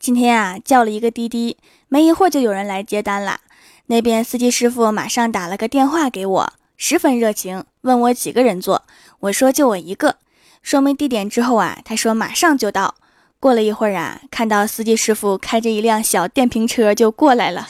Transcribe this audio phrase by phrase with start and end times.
[0.00, 3.40] 今天啊，叫了一个滴滴，没一会儿就有人来接单了。
[3.88, 8.84] 那边司机师傅马上打了个电话给我，十分热情，问我几个人坐。
[9.20, 10.16] 我说就我一个。
[10.62, 12.94] 说明地点之后啊，他说马上就到。
[13.38, 17.68] 过了一会儿啊，看到司机师傅开着一辆小电瓶车就过来了。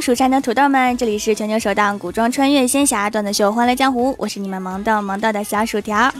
[0.00, 6.12] 蜀山的土豆们，这里是全球首档古装穿越仙侠段子秀《欢乐江湖》，我是你们萌到萌到的小薯条。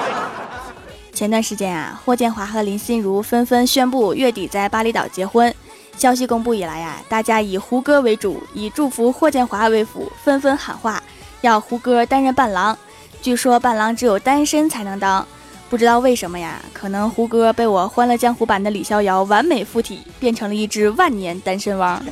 [1.12, 5.52] 前段时间啊，霍建华和林心如纷纷宣布月底在巴厘岛结婚。
[5.96, 11.02] 消息公布以来呀，大家以胡歌为主，以祝福霍建华为辅，纷纷喊话
[11.40, 12.76] 要胡歌担任伴郎。
[13.22, 15.26] 据说伴郎只有单身才能当。
[15.70, 16.60] 不知道为什么呀？
[16.72, 22.02] 可能胡歌被我《欢乐江湖》版的李逍遥完美附体，变成了一只万年单身汪。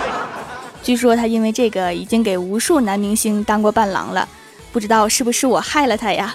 [0.82, 4.26] 据说他因为这个已经给无数男明星当过伴郎了，
[4.72, 6.34] 不知道是不是我害了他呀？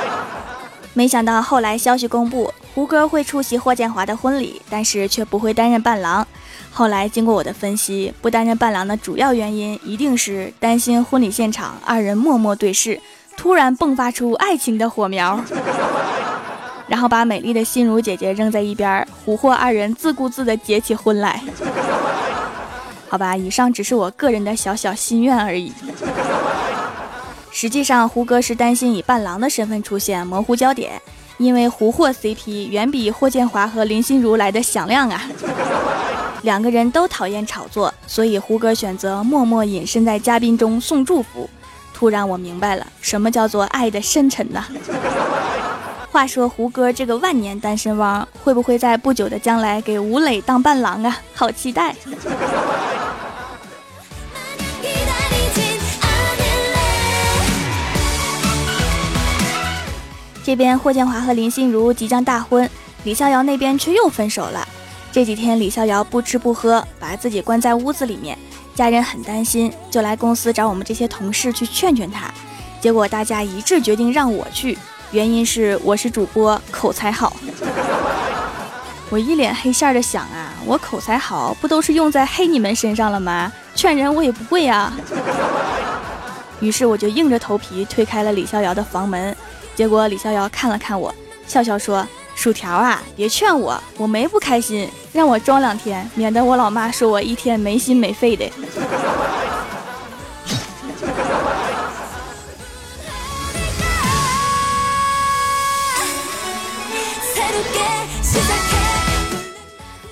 [0.92, 6.26] 没想到后来消息公布，胡歌会出席霍建华的婚礼，但是却不会担任伴郎。
[6.70, 13.00] 后来经过我的分析，不担任伴郎的主要原因一定是担心婚礼现场二人默默对视。
[13.36, 15.38] 突然迸发出爱情的火苗，
[16.88, 21.40] 然后把美丽的心如姐姐扔在一边，蛊惑二人自顾自地结起婚来。
[23.08, 25.72] 好吧，以上只是我个人的小小心愿而已。
[27.50, 31.00] 实际上，胡歌是担心以伴郎的身份出现模糊焦点，
[31.38, 35.22] 因为胡霍 CP 远比霍建华和林心如来的响亮啊。
[36.42, 41.48] 两个人都讨厌炒作，所以胡歌选择默默隐身在嘉宾中送祝福。
[42.04, 44.62] 突然我明白了，什么叫做爱的深沉呢？
[46.12, 51.18] 话说胡歌这个万年单身汪，会不会在不久的将来给吴磊当伴郎啊？
[51.32, 51.96] 好期待！
[60.44, 62.68] 这边霍建华和林心如即将大婚，
[63.04, 64.68] 李逍遥那边却又分手了。
[65.10, 68.36] 这几天李逍遥不吃不喝，把自己关在屋子里面。
[68.74, 72.32] 家人很担心，就来公司找我们这些同事去劝劝他。
[72.80, 74.76] 结果大家一致决定让我去，
[75.12, 77.34] 原因是我是主播，口才好。
[79.10, 83.52] 我一脸黑线的想啊，我口才好，不都是用在黑你们身上了吗？
[83.74, 84.92] 劝人我也不会啊。
[86.60, 89.36] 于是我就硬着头皮推开了李逍遥的房门。
[89.76, 91.14] 结果李逍遥看了看我，
[91.46, 92.06] 笑笑说。
[92.34, 98.50] 薯条啊，别劝我，我没不开心，让我装两天，免得我老妈说我一天没心没肺的。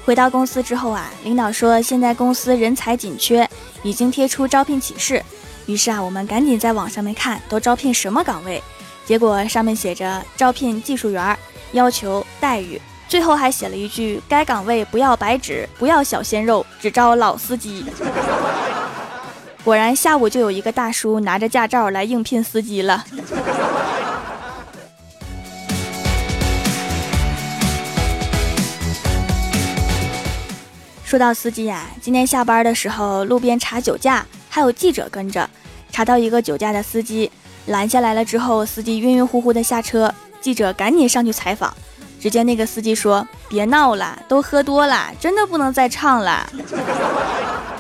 [0.05, 3.49] 回到公司之后啊，领导说现在公司人才紧缺，
[3.83, 5.23] 已经贴出招聘启事。
[5.67, 8.63] 于是啊，我们赶紧在网上面看都招聘什么岗位，
[9.05, 11.39] 结果上面写着招聘技术员。
[11.73, 17.85] 要求待遇，最后还写了一句：“该岗位不要白纸，不要小鲜肉，只招老司机。”
[19.65, 23.05] 果然，下午就有一个大叔拿着驾照来应聘司机了。
[31.05, 35.49] 说到司机呀，今天下班的时候，路边查酒驾，还有记者跟着，
[35.91, 37.31] 查到一个酒驾的司机，
[37.67, 40.13] 拦下来了之后，司机晕晕乎乎的下车。
[40.43, 41.73] 记者赶紧上去采访，
[42.21, 46.47] 只见那个司机说：“别闹了，都喝多了，真的不能再唱了。”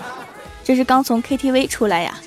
[0.64, 2.14] 这是刚从 KTV 出来呀。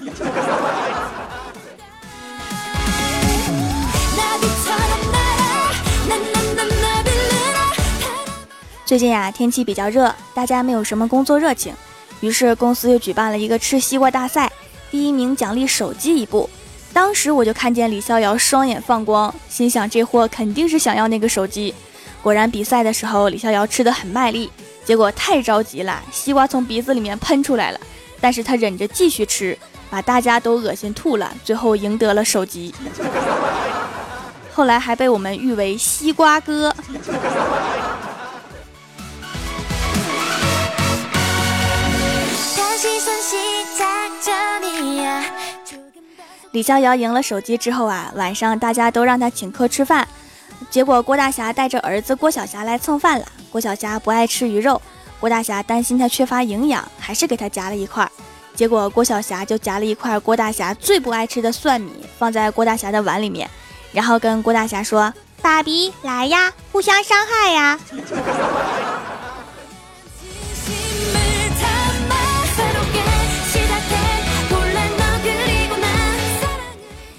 [8.85, 11.73] 最近呀，天气比较热，大家没有什么工作热情，
[12.19, 14.51] 于是公司又举办了一个吃西瓜大赛，
[14.91, 16.49] 第一名奖励手机一部。
[16.95, 21.75] 当时我就看见李逍遥双眼放光，心想这货肯定是想要那个手机。
[22.21, 24.49] 果然，比赛的时候李逍遥吃的很卖力，
[24.85, 27.79] 结果太着急了，西瓜从鼻子里面喷出来了。
[28.21, 29.57] 但是他忍着继续吃，
[29.89, 32.73] 把大家都恶心吐了，最后赢得了手机。
[34.53, 36.73] 后来还被我们誉为西瓜哥。
[46.55, 50.07] 李逍遥赢了手机之后啊，晚上大家都让他请客吃饭，
[50.69, 53.25] 结果郭大侠带着儿子郭晓霞来蹭饭了。
[53.51, 54.81] 郭晓霞不爱吃鱼肉，
[55.19, 58.09] 郭大侠担心他缺乏营养，还是给他夹了一块。
[58.53, 63.49] 结果郭晓霞就夹了一块郭大侠最不爱吃的蒜米放在郭大侠的碗里面，
[63.91, 65.13] 然后跟郭大侠说
[65.43, 67.77] ：“爸比，来呀，互相伤害呀。”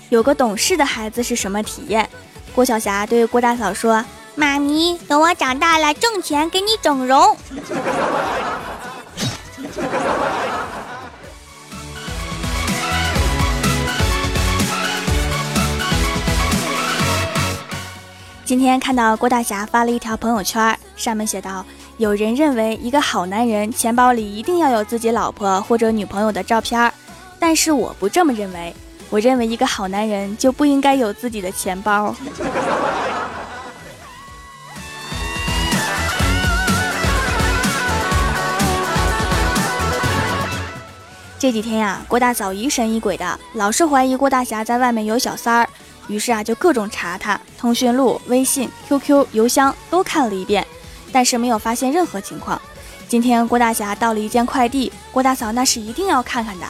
[0.09, 2.09] 有个懂事的孩子是什么体验？
[2.55, 4.05] 郭晓霞对郭大嫂说
[4.37, 7.37] ：“妈咪，等我长大了挣钱给你整容。”
[18.45, 21.67] 今天看到郭大侠发了一条朋友圈，上面写道
[21.99, 26.95] ：“有人认为一个好男人钱包里一定要有自己老婆或者女朋友的照片，
[27.41, 28.73] 但是我不这么认为。”
[29.11, 32.15] 我认为一个好男人就不应该有自己的钱包。
[41.39, 45.69] 这几天呀，郭大嫂疑神疑鬼的，老是怀疑郭大侠在外面有小三儿，
[46.09, 50.67] 于是啊，就各种查他通讯录、微信、QQ、邮箱都看了一遍，
[51.13, 52.61] 但是没有发现任何情况。
[53.07, 56.67] 今天郭大侠到了一件快递，郭大嫂那是一定要看看的。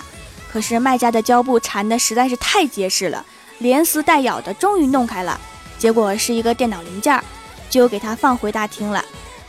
[0.56, 3.22] 可是卖家的胶布缠的实在是太结实了，
[3.58, 5.38] 连撕带咬的，终于弄开了。
[5.76, 7.22] 结果是一个电脑零件，
[7.68, 9.04] 就给他放回大厅了。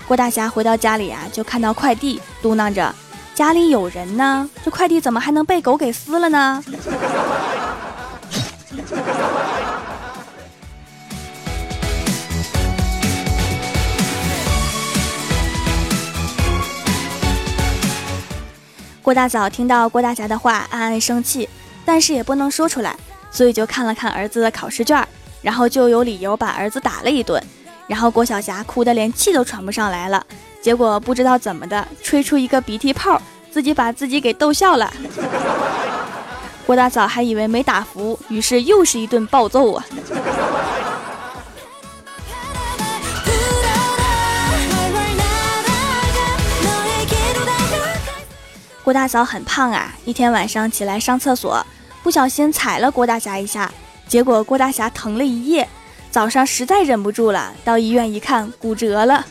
[0.06, 2.94] 郭大侠回到家里啊，就看到快递，嘟囔着
[3.33, 6.62] ：“家里有人呢，这快递怎么还能被狗给撕了呢？”
[19.07, 21.48] 郭大嫂听到郭大侠的话，暗暗生气，
[21.86, 22.94] 但是也不能说出来，
[23.31, 25.01] 所以就看了看儿子的考试卷，
[25.42, 27.42] 然后就有理由把儿子打了一顿。
[27.88, 30.21] 然后郭晓霞哭得连气都喘不上来了，
[30.62, 34.94] 结果不知道怎么的，吹出一个鼻涕泡，自己把自己给逗笑了。
[36.68, 39.86] 郭大嫂还以为没打服，于是又是一顿暴揍啊！
[48.88, 51.62] 郭大嫂很胖啊，一天晚上起来上厕所，
[52.04, 53.69] 不小心踩了郭大侠一下，
[54.07, 55.68] 结果郭大侠疼了一夜，
[56.10, 59.25] 早上实在忍不住了，到医院一看，骨折了。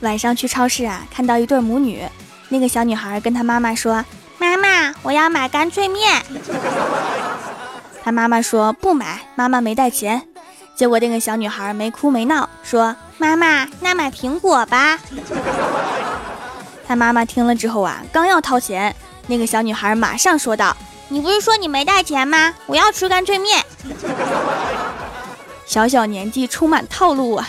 [0.00, 2.02] 晚上去超市啊，看到一对母女，
[2.50, 4.04] 那个小女孩跟她妈妈说
[4.36, 6.22] ：“妈妈，我要买干脆面。”
[8.08, 10.26] 他妈妈说不买，妈妈没带钱。
[10.74, 14.98] 结果那个小女孩没哭没闹，说：“妈妈，那买苹果吧。”
[16.88, 18.96] 他妈妈听了之后啊，刚要掏钱，
[19.26, 20.74] 那个小女孩马上说道
[21.08, 22.54] ：“你不是说你没带钱吗？
[22.64, 23.62] 我要吃干脆面。”
[25.66, 27.46] 小小年纪充满套路啊！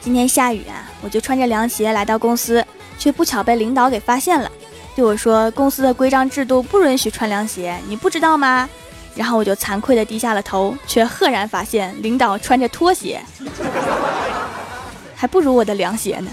[0.00, 2.64] 今天下雨啊，我就穿着凉鞋来到公司，
[2.98, 4.50] 却不巧被领导给发现了，
[4.96, 8.68] 对我说：“公司的规章制度不允许穿凉鞋，你不知道吗？”
[9.14, 13.20] 然后我就惭愧的低下了头，却赫然发现领导穿着拖鞋，
[15.14, 16.30] 还不如我的凉鞋呢。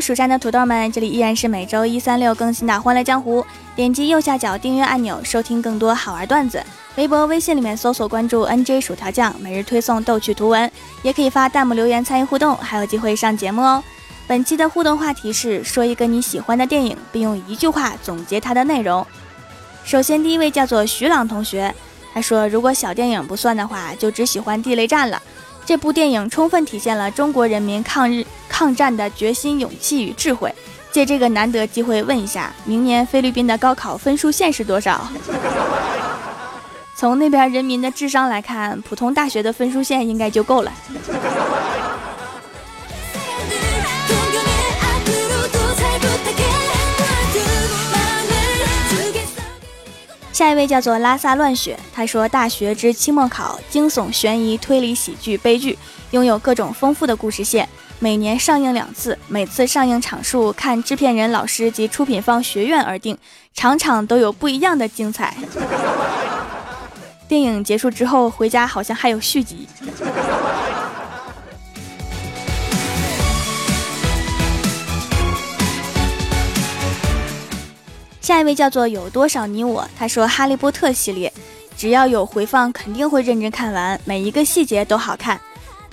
[0.00, 3.40] 蜀山的土豆们，这里依然是每周一、三、六更新的《欢乐江湖》。
[3.74, 6.62] 点击右下角订阅按钮，收听更多好玩段子。
[6.96, 10.70] 微博、微信里面搜索关注 NJ 薯条酱，每日推送逗趣图文，
[11.02, 13.82] 也可以发弹幕留言参与互动，还有机会上节目哦。
[14.26, 19.04] 本期的互动话题是说一个你喜欢的电影，并用一句话总结它的内容。
[19.84, 21.74] 首先，第一位叫做徐朗同学，
[22.14, 25.20] 他说：“如果小电影不算的话，就只喜欢《地雷战》了。
[25.66, 28.24] 这部电影充分体现了中国人民抗日
[28.54, 30.54] 抗战的决心、勇气与智慧。”
[30.92, 35.08] 借这个难得机会问一下，明年菲律宾的高考分数线是多少？
[36.94, 40.72] 从那边人民的智商来看，普通大学的分数线应该就够了。
[50.32, 55.76] 下一位叫做拉萨乱雪，他说：“大学之期末考，惊悚、悬疑、推理、喜剧、悲剧，
[56.12, 57.68] 拥有各种丰富的故事线。”
[58.00, 63.16] 每年上映两次，每次上映场数看制片人、老师及出品方学院而定，
[63.54, 65.34] 场场都有不一样的精彩。
[67.26, 69.66] 电影结束之后回家好像还有续集。
[78.20, 81.32] 下一位叫做有多少你我，他说《哈利波特》系列
[81.76, 85.40] 只要有回放肯定会认真看完，每一个细节都好看。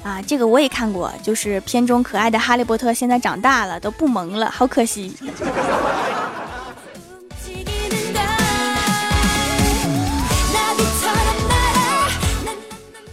[0.03, 5.15] 啊，这个我也看过，就是片中可爱的哈利波特现在长大了，都不萌了，好可惜。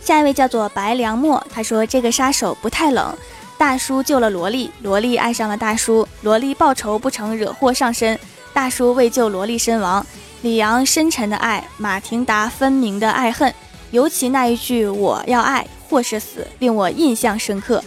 [0.02, 3.14] 下一位叫做白良墨，他说这个杀手不太冷。
[3.58, 8.18] 大叔救了萝莉，萝莉爱上了大叔，萝莉报仇不成，惹祸上身，
[8.54, 10.06] 大叔为救萝莉身亡。
[10.40, 13.52] 李阳深沉的爱，马廷达分明的爱恨，
[13.90, 17.82] 尤其那一句“我要爱或是死”令我印象深刻。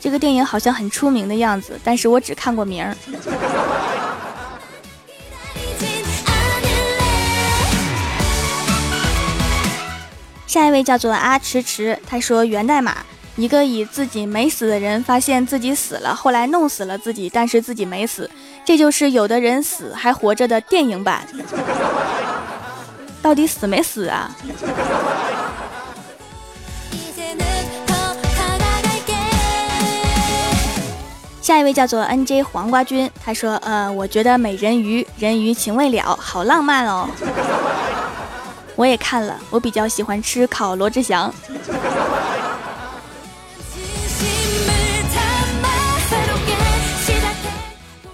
[0.00, 2.96] 这个电影好像很出名的样子，但是我只看过名儿。
[10.46, 12.96] 下一位叫做阿迟迟，他说源代码，
[13.36, 18.30] 一个以自己没死的人发现自己死了，后来弄死了自己，但是自己没死，
[18.64, 21.26] 这就是有的人死还活着的电影版。
[23.20, 24.34] 到底死没死啊？
[31.48, 37.08] 下一位叫做 N J 黄瓜君，他说，呃，我觉得美人鱼，人鱼情未了，好浪漫哦。
[38.76, 41.32] 我也看了，我比较喜欢吃烤罗志祥。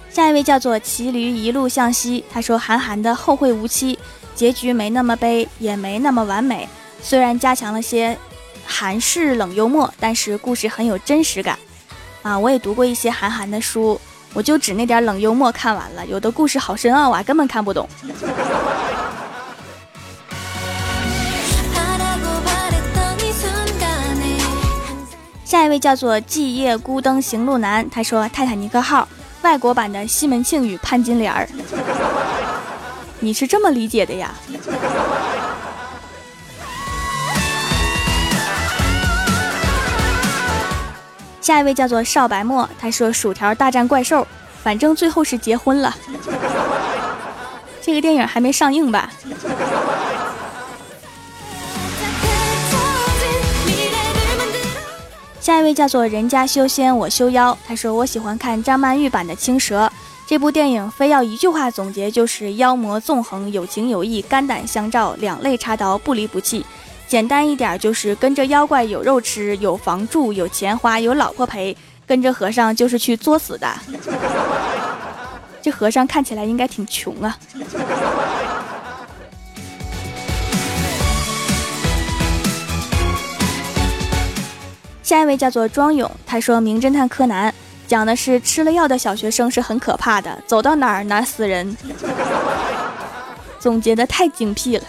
[0.09, 3.95] 下一位叫做骑驴一路向西，他说韩寒的《后会无期》
[4.33, 6.69] 结局没那么悲，也没那么完美，
[7.03, 8.17] 虽然加强了些
[8.65, 11.59] 韩式冷幽默，但是故事很有真实感。
[12.25, 14.01] 啊，我也读过一些韩寒的书，
[14.33, 17.87] 我就指那点冷幽默看完了，有的故事好深奥啊，根本看不懂。
[25.45, 29.07] 下一位叫做寂夜孤灯行路难，他说泰坦尼克号
[29.43, 31.47] 外国版的西门庆与潘金莲儿，
[33.19, 34.33] 你是这么理解的呀？
[41.45, 44.25] 下一位叫做少白沫，他说薯条大战怪兽，
[44.63, 45.95] 反正最后是结婚了。
[47.83, 49.11] 这个电影还没上映吧？
[55.39, 59.85] 下一位叫做人家修仙我修妖，他说我喜欢看张曼玉版的《青蛇》
[60.25, 66.65] 这部电影，非要一句话总结就是妖魔纵横，有情有义，肝胆相照，两肋插刀，不离不弃。
[67.07, 71.75] 简单一点就是跟着妖怪有肉吃，有房住，有钱花，有老婆陪。
[72.07, 73.67] 跟着和尚就是去作死的。
[75.59, 77.35] 这和尚看起来应该挺穷啊。
[85.01, 87.51] 下一位叫做庄勇，他说《名侦探柯南》
[87.87, 91.75] 讲的是吃了药的小学生是很可怕的，走到哪儿哪儿死人。
[93.59, 94.83] 总结的太精辟了。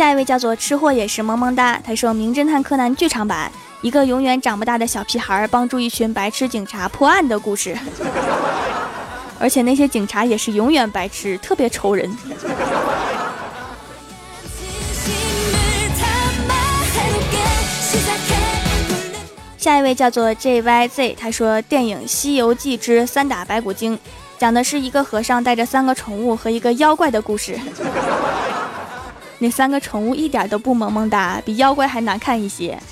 [0.00, 3.52] 下一位叫做吃货也是萌萌哒，他说《名侦探柯南》剧场版，
[3.82, 7.76] 一个永远长不大的小屁孩帮助一群白痴警察破案的故事，
[9.38, 12.10] 而且那些警察也是永远白痴，特别愁人。
[19.58, 23.94] 下一位叫做 JYZ，他说电影《西游记之三打白骨精》
[24.38, 27.60] 讲的是一个和尚带着三个宠物和一个妖怪的故事。
[29.42, 32.78] 那三个宠物一点都不萌萌哒，比妖怪还难看一些。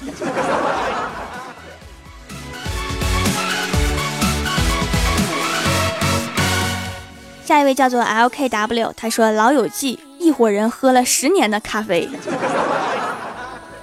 [7.45, 12.09] 下一位叫做 LKW，他说《老友记》一伙人喝了十年的咖啡。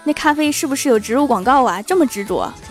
[0.03, 1.79] 那咖啡是不是有植入广告啊？
[1.83, 2.51] 这么执着。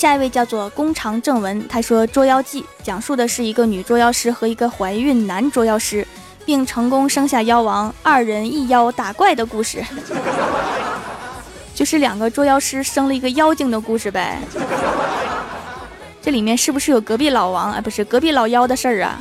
[0.00, 6.08] 下一位叫做弓长正文，他说《捉妖记》讲述的是一个女捉妖师和一个怀孕男捉妖师，
[6.46, 9.84] 并成功生下妖王，二人一妖打怪的故事，
[11.74, 14.38] 就是两个捉妖师生了一个妖精的故事呗。
[16.22, 17.78] 这里面是不是有隔壁老王啊？
[17.78, 19.20] 不是隔壁老妖的事儿啊？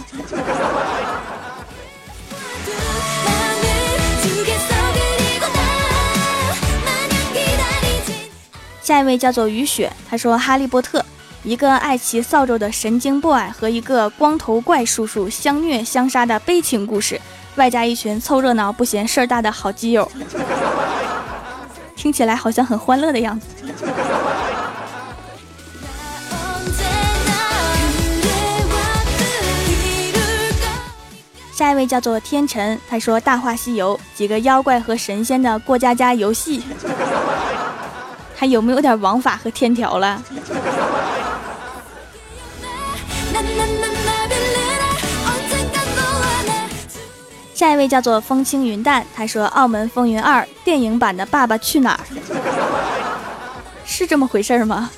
[8.89, 10.99] 下一位叫做雨雪，他说《哈利波特》
[11.43, 17.21] 一个爱骑扫帚的神经 boy 和一个光头怪叔叔相虐相杀的悲情故事，
[17.55, 20.11] 外加一群凑热闹不嫌事儿大的好基友，
[21.95, 23.45] 听起来好像很欢乐的样子。
[31.53, 36.63] 下一位叫做天辰，他说《大话西游》几个妖怪和神仙的过家家游戏，
[38.39, 40.23] 还有没有点王法和天条了？
[47.53, 51.99] 下一位叫做风轻云淡他说澳门风云二电影版的爸爸去哪儿？
[53.85, 54.89] 是这么回事吗？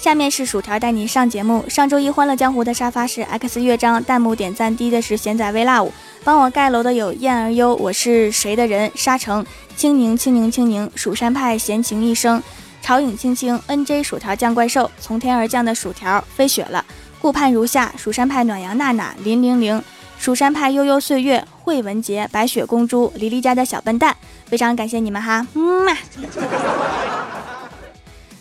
[0.00, 1.62] 下面是薯条带你上节目。
[1.68, 5.92] 上周一欢乐江湖的沙发是 X 乐章，弹幕点赞低的是贤仔微辣舞，
[6.24, 8.90] 帮我盖楼的有燕儿优，我是谁的人？
[8.94, 9.44] 沙城
[9.76, 12.42] 青柠青柠青柠，蜀山派闲情一生。
[12.80, 16.82] 潮影青青，N J 薯条酱怪兽，从天而降的薯条，飞雪了，
[17.20, 19.82] 顾盼如下，蜀山派暖阳娜娜，林玲玲，
[20.18, 24.16] 蜀山派悠悠岁月，惠文杰，白雪公主，黎黎家的小笨蛋，
[24.46, 25.94] 非常感谢你们哈，嗯嘛。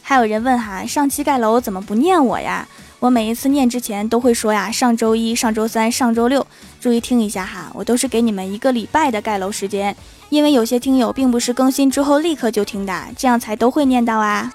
[0.09, 2.67] 还有人问哈，上期盖楼怎么不念我呀？
[2.99, 6.47] 我每一次念之前都会说呀，上周一、上周三、上周六，
[6.81, 9.95] 注意听一下哈，我都是给你们一个礼拜的盖楼时间。
[10.29, 14.51] 因为有些听友并不是更新之后立刻就听的，这样才都会念到啊。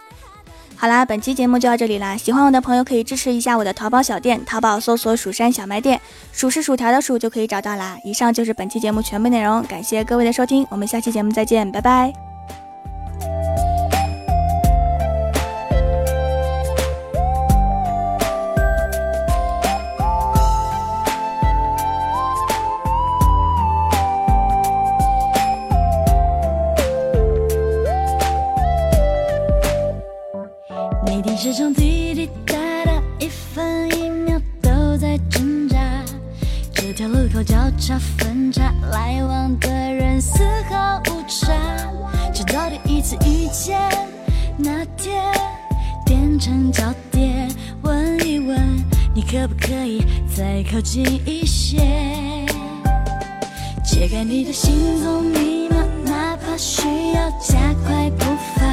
[0.74, 6.00] 好啦，本期节目就到这里啦，喜欢我的朋友可以支持一下我的淘宝小店，淘宝搜索“蜀山小卖店”，
[6.34, 7.96] 数是薯条的数就可以找到啦。
[8.04, 12.33] 以上就是本期节目全部内容，感谢各位的收听，我们下期节目再见，拜拜。
[51.44, 51.76] 一些？
[53.84, 58.24] 解开你的行踪密码，哪怕需要加快步
[58.56, 58.64] 伐。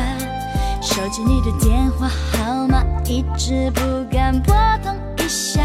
[0.82, 5.62] 收起你的电话号码，一直不敢拨通一下。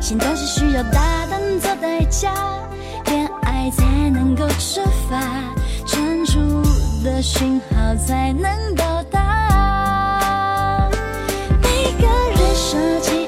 [0.00, 2.32] 心动是需要大胆做代价，
[3.06, 5.20] 恋爱才能够出发，
[5.84, 6.38] 专注
[7.02, 10.88] 的讯号才能到达。
[11.60, 13.19] 每个人说起